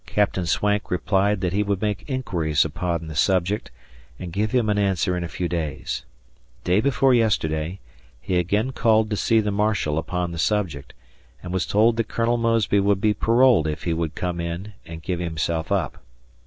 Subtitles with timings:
[0.07, 0.47] Capt.
[0.47, 3.69] Swank replied that he would make inquiries upon the subject,
[4.17, 6.05] and give him an answer in a few days.
[6.63, 7.77] Day before yesterday,
[8.19, 10.95] he again called to see the marshal upon the subject,
[11.43, 12.37] and was told that Col.
[12.37, 15.99] Mosby would be paroled if he would come in and give himself up.